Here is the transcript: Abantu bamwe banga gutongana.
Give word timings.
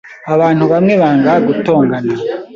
Abantu 0.33 0.63
bamwe 0.71 0.93
banga 1.01 1.33
gutongana. 1.47 2.13